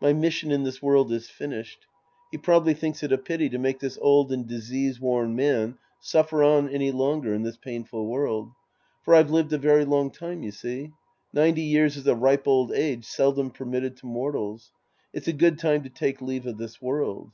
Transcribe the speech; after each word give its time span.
My 0.00 0.12
mission 0.12 0.50
in 0.50 0.64
this 0.64 0.82
world 0.82 1.12
is 1.12 1.30
finished. 1.30 1.86
He 2.32 2.36
probably 2.36 2.74
thinks 2.74 3.04
it 3.04 3.12
a 3.12 3.16
pity 3.16 3.48
to 3.50 3.58
make 3.60 3.78
this 3.78 3.96
old 4.02 4.32
and 4.32 4.44
disease 4.44 4.98
worn 5.00 5.36
man 5.36 5.78
suffer 6.00 6.42
on 6.42 6.68
any 6.68 6.90
longer 6.90 7.32
in 7.32 7.44
this 7.44 7.56
painful 7.56 8.08
world. 8.08 8.50
For 9.04 9.14
I've 9.14 9.30
lived 9.30 9.52
a 9.52 9.56
very 9.58 9.84
long 9.84 10.10
time, 10.10 10.42
you 10.42 10.50
see. 10.50 10.90
Ninety 11.32 11.62
years 11.62 11.96
is 11.96 12.08
a 12.08 12.16
ripe 12.16 12.48
old 12.48 12.72
age 12.72 13.04
seldom 13.04 13.52
permitted 13.52 13.96
to 13.98 14.06
mortals. 14.06 14.72
It's 15.12 15.28
a 15.28 15.32
good 15.32 15.60
time 15.60 15.84
to 15.84 15.90
take 15.90 16.20
leave 16.20 16.46
of 16.48 16.58
this 16.58 16.82
world. 16.82 17.30